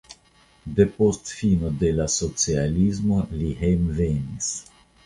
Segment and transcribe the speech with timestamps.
[0.79, 4.55] Depost fino de la socialismo li hejmenvenis.